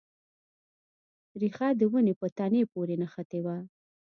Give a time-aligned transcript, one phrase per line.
[1.41, 3.57] ریښه د ونې په تنې پورې نښتې وه.